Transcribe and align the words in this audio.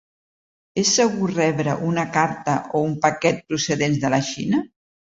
És 0.83 0.93
segur 0.99 1.29
rebre 1.33 1.77
una 1.91 2.07
carta 2.17 2.57
o 2.81 2.85
un 2.89 2.99
paquet 3.07 3.47
procedents 3.51 4.05
de 4.07 4.17
la 4.17 4.25
Xina? 4.35 4.69